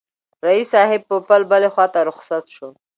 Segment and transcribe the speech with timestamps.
[0.45, 2.67] رییس صاحب پوپل بلي خواته رخصت شو.